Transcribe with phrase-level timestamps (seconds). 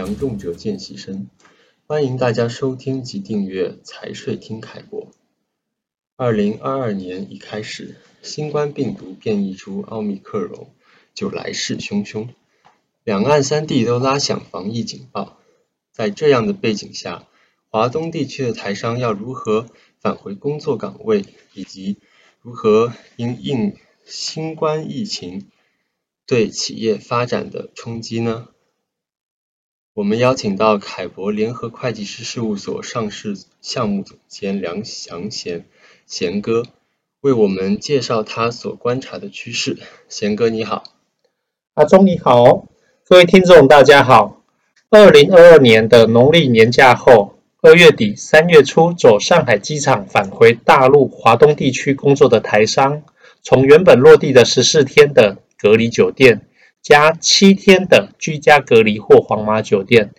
[0.00, 1.28] 杨仲哲见习生，
[1.86, 5.08] 欢迎大家收听及订阅财税听凯博。
[6.16, 10.68] 二零二二年一开始，新冠病毒变异株奥密克戎
[11.12, 12.28] 就来势汹汹，
[13.04, 15.38] 两岸三地都拉响防疫警报。
[15.92, 17.28] 在这样的背景下，
[17.68, 19.66] 华东地区的台商要如何
[19.98, 21.98] 返回工作岗位，以及
[22.40, 23.76] 如何因应
[24.06, 25.50] 新冠疫情
[26.24, 28.48] 对企业发展的冲击呢？
[29.92, 35.64] 我们邀请到凯博联合会计师事务所上市项目总监梁祥贤
[36.06, 36.62] 贤哥，
[37.22, 39.78] 为我们介绍他所观察的趋势。
[40.08, 40.84] 贤哥你好，
[41.74, 42.68] 阿忠你好，
[43.04, 44.44] 各位听众大家好。
[44.90, 53.02] 二零二二年的农历年假后，二月底三月初走上海机场返回大陆华东地区工作的台商，
[53.42, 56.46] 从原本落地的十四天的隔离酒店，
[56.82, 60.12] 加七天的居家隔离或黄码酒店，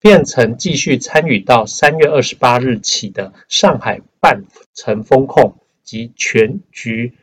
[0.00, 7.14] 变成继续参与到三月二十八日起的上海半程封控及全局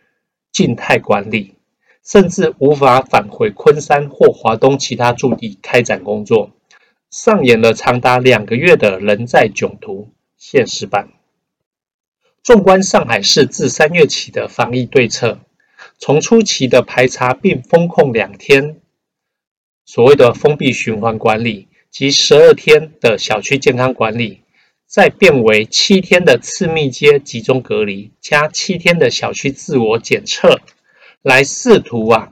[0.52, 1.56] 静态管理，
[2.03, 6.52] 甚至无法返回昆山或华东其他驻地开展工作，
[7.09, 11.09] 上演了长达两个月的人在囧途现实版。
[12.44, 15.39] 纵观上海市自三月起的防疫对策，
[15.98, 18.81] 从初期的排查并封控两天。
[19.94, 24.39] 所谓的封闭循环管理及十二天的小区健康管理，
[24.88, 30.61] 再变为七天的次密接集中隔离加七天的小区自我检测，
[31.22, 32.31] 来试图啊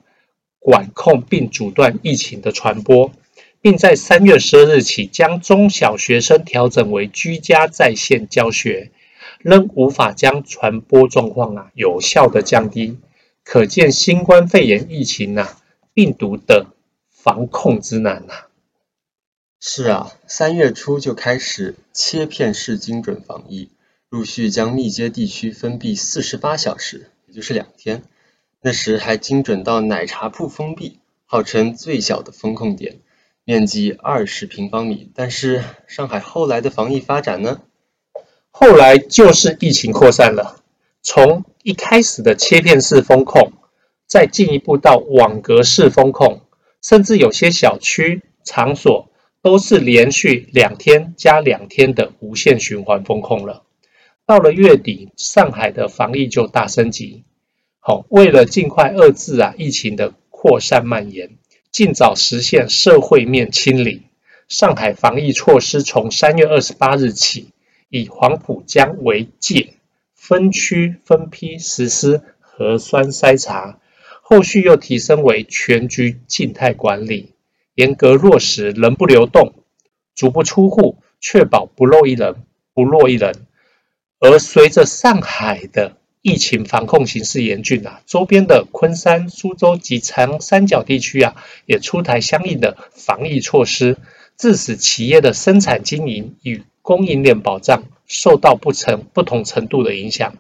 [0.58, 3.12] 管控并阻断疫情的传播，
[3.60, 8.90] 并在三月十二日起将中小学生调整为居家在线教学，
[9.40, 13.00] 仍无法将传播状况啊有效的降低，
[13.44, 15.58] 可见新冠肺炎疫情啊
[15.94, 16.68] 病毒的。
[17.22, 18.48] 防控之难呐、啊！
[19.60, 23.70] 是啊，三月初就开始切片式精准防疫，
[24.10, 28.04] 陆续将密接地区封闭四十八小时，也就是两天。
[28.62, 33.02] 那时还精准到奶茶铺封闭，号称最小的风控点，
[33.44, 35.12] 面积二十平方米。
[35.14, 37.62] 但是上海后来的防疫发展呢？
[38.50, 40.64] 后来就是疫情扩散了，
[41.04, 43.52] 从一开始的切片式风控，
[44.08, 46.44] 再进一步到网格式风控。
[46.82, 53.64] 甚至有些小区场所都是连续两天加两天的无限循环封控了。
[54.26, 57.24] 到了月底，上海的防疫就大升级。
[57.80, 61.32] 好，为了尽快遏制啊疫情的扩散蔓延，
[61.72, 64.04] 尽早实现社会面清零，
[64.48, 67.50] 上海防疫措施从三月二十八日起，
[67.90, 69.74] 以黄浦江为界，
[70.14, 73.80] 分区分批实施核酸筛查。
[74.32, 77.34] 后续又提升为全局静态管理，
[77.74, 79.56] 严格落实人不流动、
[80.14, 82.36] 足不出户，确保不漏一人、
[82.76, 83.48] 不落一人。
[84.20, 91.36] 而随着上海的疫情防控形势严峻啊，周边的昆山、苏州及长三角地区啊，
[91.66, 93.98] 也出台相应的防疫措施，
[94.38, 100.36] 致使企业的生产经营与供应链保障受到不成不同程度的影响。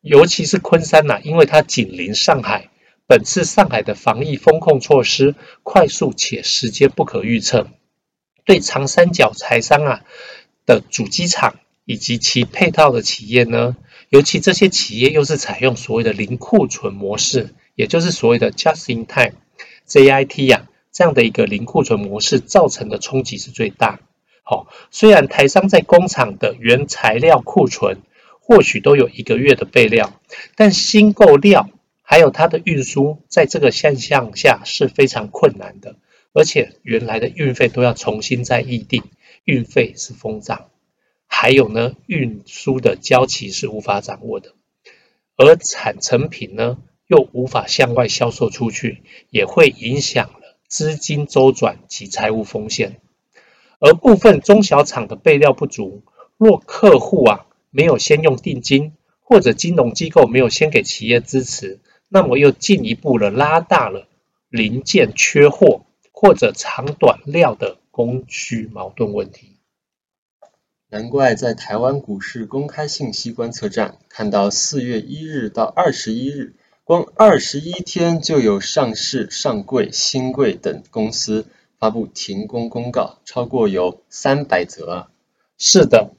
[0.00, 2.70] 尤其是昆山呐、因为它紧邻上海。
[3.12, 7.66] 本次上海的防疫封控措施快速且时间不可预测，
[8.46, 10.00] 对长三角财商啊
[10.64, 13.76] 的主机厂以及其配套的企业呢，
[14.08, 19.34] 尤其这些企业又是采用所谓的零库存模式，也就是所谓的 Just in Time
[19.86, 24.00] JIT 呀、这样的一个零库存模式造成的冲击是最大。
[24.42, 27.98] 好，虽然台商在工厂的原材料库存
[28.40, 30.18] 或许都有一个月的备料，
[30.56, 31.68] 但新购料。
[32.12, 35.96] 还有它的运输，在这个现象下是非常困难的，
[36.34, 39.02] 而且原来的运费都要重新再议定，
[39.44, 40.68] 运费是疯涨，
[41.26, 44.52] 还有呢，运输的交期是无法掌握的，
[45.38, 48.98] 而产成品呢又无法向外销售出去，
[49.30, 53.00] 也会影响了资金周转及财务风险，
[53.78, 56.02] 而部分中小厂的备料不足，
[56.36, 58.92] 若客户啊没有先用定金，
[59.22, 61.80] 或者金融机构没有先给企业支持。
[62.14, 64.06] 那么又进一步的拉大了
[64.50, 69.56] 零件缺货或者长短料的供需矛盾问题。
[70.90, 76.54] 难怪在台湾股市公开信息观测站看到四月一日到二十一日，
[76.84, 81.46] 光二十一天就有上市、上柜、新柜等公司
[81.78, 85.08] 发布停工公告，超过有三百则啊。
[85.56, 86.10] 是的，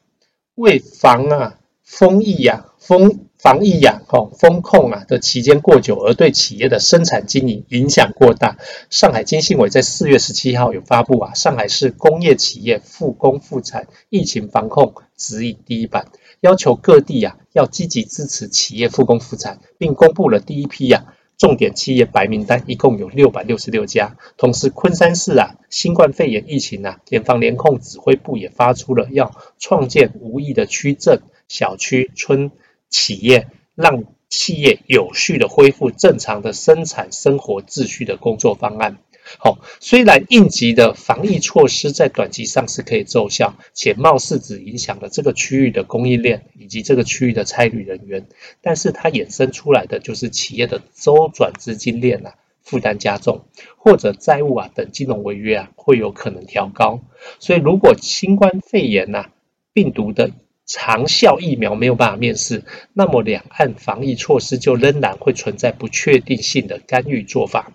[0.56, 3.28] 为防啊封疫呀、啊、封。
[3.44, 8.58] 防疫呀、啊、哦风控啊的期间过久，而对企业的生产经营影响过大。
[8.90, 16.08] 上海经信委在四月十七号有发布啊，上海市工业企业复工复产疫情防控指引第一版，
[16.40, 21.14] 要求各地啊要积极支持企业复工复产，并公布了第一批呀、啊。
[21.36, 31.20] 重点企业白名单一共有六百六十六家，同时昆山市啊，新冠肺炎疫情啊，联防联控指挥部也发出了要创建无疫的区镇、
[31.50, 32.52] 小区、村
[32.94, 39.00] 企业，让企业有序的恢复正常的生产生活秩序的工作方案。
[39.40, 48.28] 好，虽然应急的防疫措施在短期上是可以奏效，且貌似只影响了这个区域的供应链以及这个区域的差旅人员，
[48.62, 53.46] 但是它衍生出来的就是企业的周转资金链啊负担加重，
[53.78, 57.02] 或者债务啊等金融违约啊会有可能调高。
[57.40, 59.32] 所以，如果新冠肺炎呐、
[59.74, 60.32] 病毒的
[60.66, 62.64] 长效疫苗没有办法面世，
[62.94, 67.74] 那么两岸防疫措施就仍然会存在不确定性的干预做法。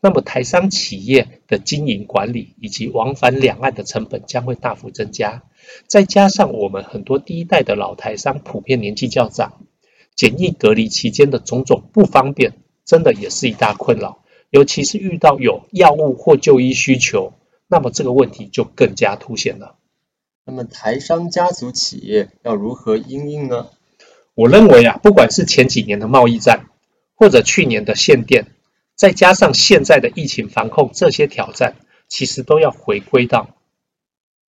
[0.00, 5.44] 那么台商企业的经营管理以及往返两岸的成本将会大幅增加，
[5.86, 9.62] 再加上我们很多第一代的老台商普遍年纪较长，
[10.14, 12.54] 检疫隔离期间的种种不方便，
[12.84, 14.24] 真的也是一大困扰。
[14.50, 17.32] 尤其是遇到有药物或就医需求，
[17.66, 19.76] 那么这个问题就更加凸显了。
[20.46, 23.70] 那么台商家族企业要如何应应呢？
[24.34, 26.66] 我认为啊，不管是前几年的贸易战，
[27.14, 28.46] 或者去年的限电。
[28.94, 31.76] 再加上现在的疫情防控，这些挑战
[32.08, 33.56] 其实都要回归到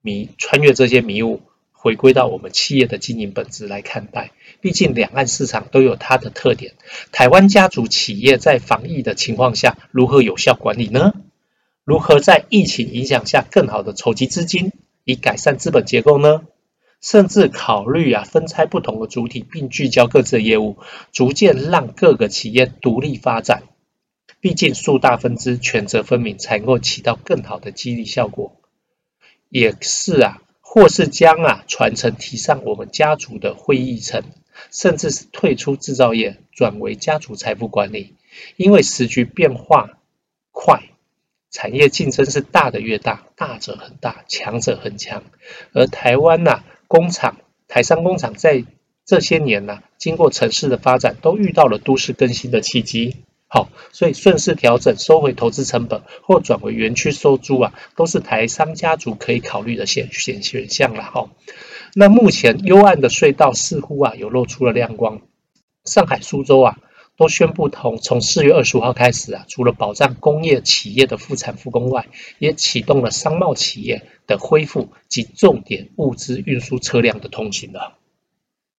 [0.00, 4.32] 迷穿越这些迷雾，回归到我们企业的经营本质来看待。
[4.60, 6.72] 毕竟两岸市场都有它的特点。
[7.12, 11.12] 台湾家族企业在防疫的情况下，如何有效管理呢？
[11.84, 14.72] 如何在疫情影响下更好的筹集资金，
[15.04, 16.42] 以改善资本结构呢？
[17.00, 20.76] 甚至考虑啊，分拆不同的主体，并聚焦各自的业务，
[21.10, 23.64] 逐渐让各个企业独立发展。
[24.40, 28.60] 毕竟树大分支，权责分明，才能够起到更好的激励效果。
[29.48, 34.22] 也是啊，或是将啊传承提上我们家族的会议层，
[34.70, 38.14] 甚至是退出制造业，转为家族财富管理。
[38.56, 39.98] 因为时局变化
[40.52, 40.91] 快，
[41.52, 45.22] 产业竞争是大的越大，大者很大，强者很强。
[45.74, 47.36] 而台湾呐、啊，工厂
[47.68, 48.64] 台商工厂在
[49.04, 53.18] 这些年呐、啊，经过城市的发展，都遇到了都市更新的契机。
[53.48, 61.28] 好，所以顺势调整，收回投资成本，或转为园区收租啊，都是台商家族可以考虑的选选选项了哈。
[61.94, 65.20] 那目前幽暗的隧道似乎啊有露出了亮光，
[65.84, 66.78] 上海、苏州啊
[67.22, 72.08] 都宣布从从四月二十五号开始啊，除了保障工业企业的复产复工外，
[72.40, 77.96] 也启动了商贸企业的恢复及重点物资运输车辆的通行了。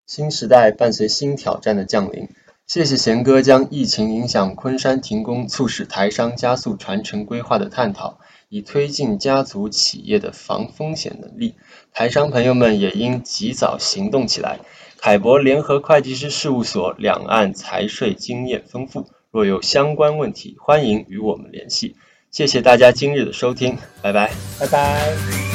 [0.05, 2.27] 新时代伴随新挑战的降临。
[2.67, 8.19] 谢谢贤哥将疫情影响昆山停工，促使台商加速传承规划的探讨，
[8.53, 11.55] 以推进家族企业的防风险能力。
[11.91, 14.59] 台商朋友们也应及早行动起来。
[14.99, 21.95] 凯博联合会计师事务所两岸财税经验丰富，若有相关问题，欢迎与我们联系。
[22.29, 25.52] 谢谢大家今日的收听，拜拜，拜拜。